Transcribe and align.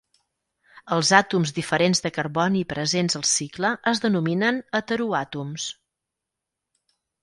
Els 0.95 1.11
àtoms 1.17 1.53
diferents 1.57 2.01
de 2.07 2.13
carboni 2.17 2.63
presents 2.73 3.19
al 3.21 3.29
cicle 3.35 3.73
es 3.95 4.05
denominen 4.09 4.61
heteroàtoms. 4.83 5.73